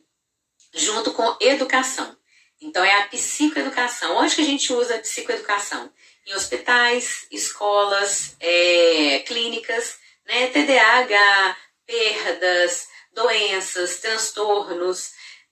[0.73, 2.15] junto com educação.
[2.61, 4.17] Então, é a psicoeducação.
[4.17, 5.91] Onde que a gente usa a psicoeducação?
[6.25, 10.47] Em hospitais, escolas, é, clínicas, né?
[10.47, 15.11] TDAH, perdas, doenças, transtornos,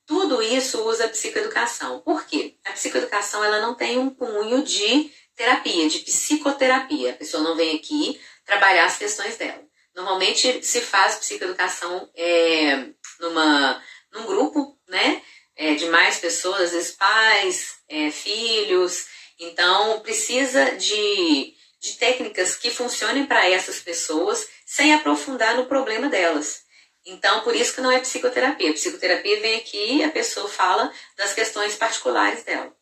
[0.09, 1.99] tudo isso usa a psicoeducação.
[1.99, 2.57] Por quê?
[2.65, 7.11] A psicoeducação ela não tem um punho de terapia, de psicoterapia.
[7.11, 9.63] A pessoa não vem aqui trabalhar as questões dela.
[9.95, 12.87] Normalmente se faz psicoeducação é,
[13.19, 15.21] numa, num grupo, né?
[15.59, 19.07] É, de mais pessoas, às vezes pais, é, filhos.
[19.37, 26.61] Então, precisa de, de técnicas que funcionem para essas pessoas sem aprofundar no problema delas.
[27.05, 28.69] Então, por isso que não é psicoterapia.
[28.69, 32.73] A psicoterapia vem aqui e a pessoa fala das questões particulares dela.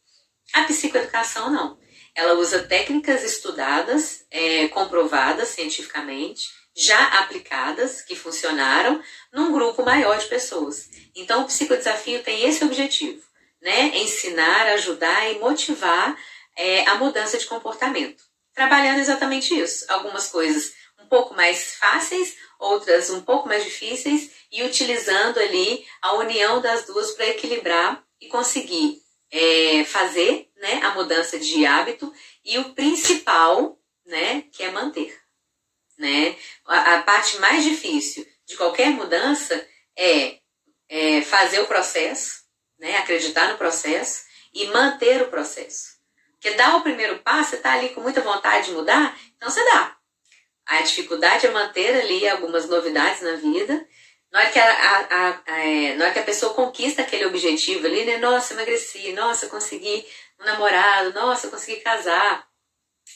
[0.53, 1.79] A psicoeducação não.
[2.13, 9.01] Ela usa técnicas estudadas, é, comprovadas cientificamente, já aplicadas, que funcionaram,
[9.33, 10.87] num grupo maior de pessoas.
[11.15, 13.19] Então, o psicodesafio tem esse objetivo,
[13.59, 13.97] né?
[13.97, 16.15] Ensinar, ajudar e motivar
[16.55, 18.23] é, a mudança de comportamento.
[18.53, 19.85] Trabalhando exatamente isso.
[19.89, 26.13] Algumas coisas um pouco mais fáceis, outras um pouco mais difíceis, e utilizando ali a
[26.13, 32.13] união das duas para equilibrar e conseguir é, fazer né, a mudança de hábito
[32.45, 35.26] e o principal, né, que é manter.
[35.97, 36.35] Né?
[36.65, 40.39] A, a parte mais difícil de qualquer mudança é,
[40.87, 42.43] é fazer o processo,
[42.79, 45.97] né, acreditar no processo e manter o processo.
[46.33, 49.63] Porque dar o primeiro passo, você está ali com muita vontade de mudar, então você
[49.65, 49.97] dá.
[50.67, 53.87] A dificuldade é manter ali algumas novidades na vida
[54.31, 57.85] na hora, que a, a, a, é, na hora que a pessoa conquista aquele objetivo
[57.85, 58.17] ali, né?
[58.17, 60.05] Nossa, emagreci, nossa, consegui
[60.39, 62.45] um namorado, nossa, consegui casar,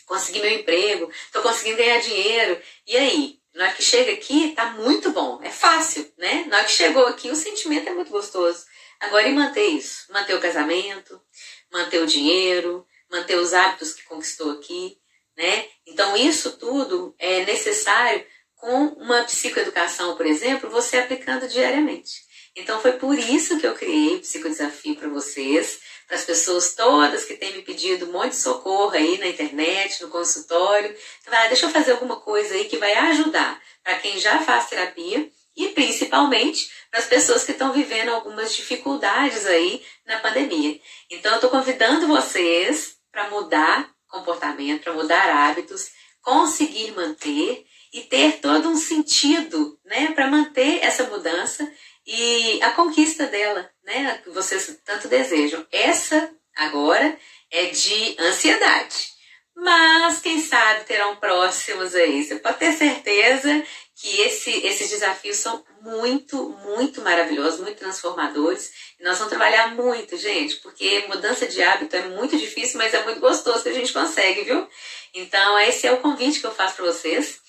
[0.05, 2.61] consegui meu emprego, tô conseguindo ganhar dinheiro.
[2.87, 3.39] E aí?
[3.53, 6.45] Na hora que chega aqui, tá muito bom, é fácil, né?
[6.47, 8.65] Na hora que chegou aqui, o sentimento é muito gostoso.
[8.99, 10.05] Agora, e manter isso?
[10.11, 11.21] Manter o casamento,
[11.69, 14.97] manter o dinheiro, manter os hábitos que conquistou aqui,
[15.35, 15.65] né?
[15.85, 18.25] Então, isso tudo é necessário
[18.55, 22.21] com uma psicoeducação, por exemplo, você aplicando diariamente.
[22.55, 25.79] Então foi por isso que eu criei o Psicodesafio para vocês,
[26.15, 30.09] as pessoas todas que têm me pedido um monte de socorro aí na internet, no
[30.09, 30.95] consultório.
[31.21, 34.67] Então, ah, deixa eu fazer alguma coisa aí que vai ajudar para quem já faz
[34.67, 40.79] terapia e principalmente para as pessoas que estão vivendo algumas dificuldades aí na pandemia.
[41.09, 45.89] Então eu estou convidando vocês para mudar comportamento, para mudar hábitos,
[46.21, 51.69] conseguir manter e ter todo um sentido, né, para manter essa mudança
[52.05, 55.65] e a conquista dela, né, que vocês tanto desejam.
[55.71, 57.17] Essa agora
[57.49, 59.11] é de ansiedade.
[59.55, 62.23] Mas quem sabe terão próximos aí.
[62.23, 63.63] Você pode ter certeza
[63.95, 68.71] que esse, esses desafios são muito, muito maravilhosos, muito transformadores.
[68.99, 73.03] E nós vamos trabalhar muito, gente, porque mudança de hábito é muito difícil, mas é
[73.03, 74.67] muito gostoso que a gente consegue, viu?
[75.13, 77.39] Então, esse é o convite que eu faço para vocês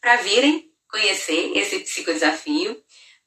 [0.00, 2.82] para virem conhecer esse psicodesafio,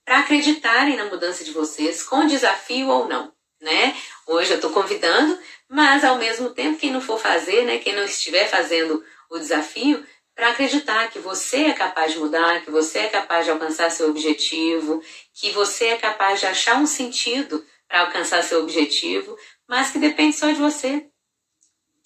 [0.06, 3.96] para acreditarem na mudança de vocês, com desafio ou não, né?
[4.28, 5.38] Hoje eu estou convidando,
[5.70, 10.06] mas ao mesmo tempo, quem não for fazer, né, quem não estiver fazendo o desafio,
[10.36, 14.10] para acreditar que você é capaz de mudar, que você é capaz de alcançar seu
[14.10, 15.02] objetivo,
[15.34, 19.38] que você é capaz de achar um sentido para alcançar seu objetivo,
[19.68, 21.08] mas que depende só de você.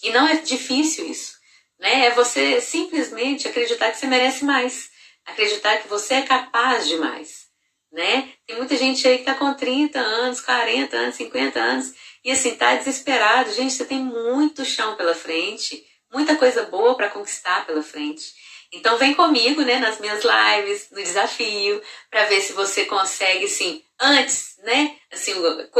[0.03, 1.37] E não é difícil isso
[1.79, 2.05] né?
[2.07, 4.89] É você simplesmente acreditar que você merece mais,
[5.25, 7.46] acreditar que você é capaz de mais,
[7.91, 8.29] né?
[8.45, 12.55] Tem muita gente aí que tá com 30 anos, 40 anos, 50 anos e assim
[12.55, 13.51] tá desesperado.
[13.53, 18.33] Gente, você tem muito chão pela frente, muita coisa boa para conquistar pela frente.
[18.71, 23.81] Então vem comigo, né, nas minhas lives, no desafio, para ver se você consegue, sim,
[23.99, 25.33] antes, né, assim,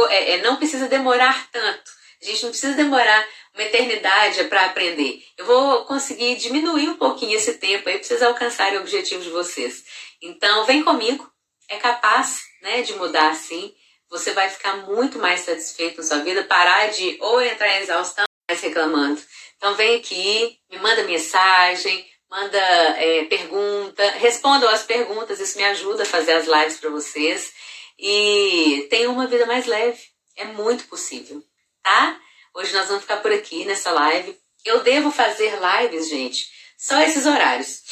[0.08, 1.98] é, é, não precisa demorar tanto.
[2.20, 5.22] A gente não precisa demorar uma eternidade para aprender.
[5.36, 9.30] Eu vou conseguir diminuir um pouquinho esse tempo aí para vocês alcançarem o objetivo de
[9.30, 9.84] vocês.
[10.20, 11.30] Então, vem comigo.
[11.68, 13.74] É capaz né, de mudar assim.
[14.10, 18.24] Você vai ficar muito mais satisfeito na sua vida, parar de ou entrar em exaustão
[18.48, 19.20] mais reclamando.
[19.56, 26.04] Então, vem aqui, me manda mensagem, manda é, pergunta, respondam as perguntas, isso me ajuda
[26.04, 27.52] a fazer as lives para vocês.
[27.98, 30.00] E tenham uma vida mais leve.
[30.36, 31.42] É muito possível,
[31.82, 32.18] tá?
[32.54, 34.38] Hoje nós vamos ficar por aqui nessa live.
[34.64, 37.82] Eu devo fazer lives, gente, só esses horários,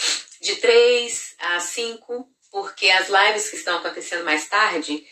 [0.40, 5.06] de 3 a 5, porque as lives que estão acontecendo mais tarde,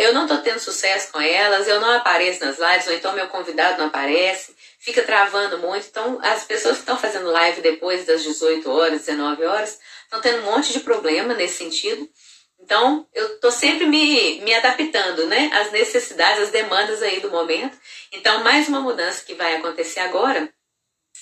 [0.00, 3.26] eu não estou tendo sucesso com elas, eu não apareço nas lives, ou então meu
[3.26, 5.88] convidado não aparece, fica travando muito.
[5.88, 10.38] Então, as pessoas que estão fazendo live depois das 18 horas, 19 horas, estão tendo
[10.42, 12.08] um monte de problema nesse sentido.
[12.60, 17.76] Então, eu estou sempre me, me adaptando, né, às necessidades, às demandas aí do momento.
[18.12, 20.48] Então, mais uma mudança que vai acontecer agora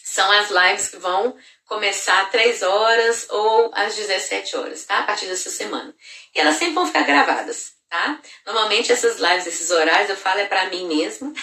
[0.04, 1.34] são as lives que vão
[1.66, 5.00] começar às 3 horas ou às 17 horas, tá?
[5.00, 5.94] A partir dessa semana.
[6.34, 8.20] E elas sempre vão ficar gravadas, tá?
[8.46, 11.34] Normalmente essas lives, esses horários, eu falo é para mim mesmo.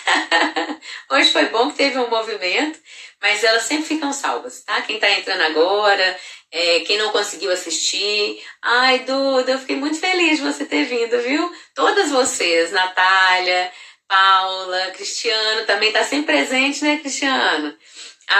[1.11, 2.79] Hoje foi bom que teve um movimento,
[3.21, 4.81] mas elas sempre ficam salvas, tá?
[4.81, 6.19] Quem tá entrando agora,
[6.51, 8.41] é, quem não conseguiu assistir.
[8.61, 11.51] Ai, Duda, eu fiquei muito feliz de você ter vindo, viu?
[11.75, 13.71] Todas vocês, Natália,
[14.07, 17.75] Paula, Cristiano também está sempre presente, né, Cristiano?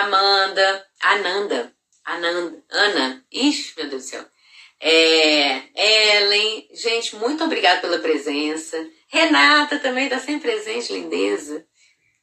[0.01, 1.73] Amanda, Ananda,
[2.03, 4.25] Ananda, Ana, ixi, meu Deus do céu.
[4.79, 8.77] É, Ellen, gente, muito obrigada pela presença.
[9.07, 11.65] Renata também está sempre presente, lindeza.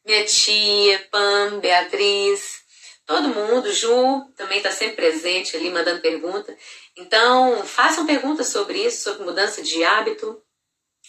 [0.04, 2.60] Minha tia, Pam, Beatriz,
[3.06, 6.56] todo mundo, Ju também está sempre presente ali, mandando pergunta.
[6.96, 10.42] Então, façam perguntas sobre isso, sobre mudança de hábito,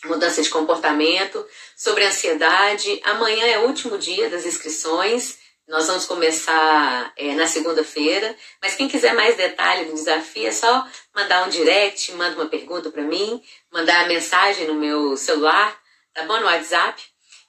[0.05, 1.45] mudança de comportamento,
[1.75, 3.01] sobre ansiedade.
[3.03, 5.40] Amanhã é o último dia das inscrições.
[5.71, 10.85] Nós vamos começar é, na segunda-feira, mas quem quiser mais detalhe do desafio é só
[11.15, 13.41] mandar um direct, manda uma pergunta para mim,
[13.71, 15.79] mandar mensagem no meu celular,
[16.13, 16.41] tá bom?
[16.41, 17.01] No WhatsApp.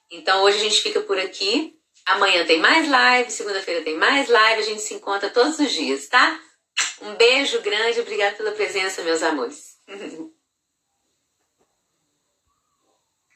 [0.09, 1.77] Então hoje a gente fica por aqui.
[2.05, 6.07] Amanhã tem mais live, segunda-feira tem mais live, a gente se encontra todos os dias,
[6.07, 6.39] tá?
[7.01, 9.75] Um beijo grande, obrigada pela presença, meus amores.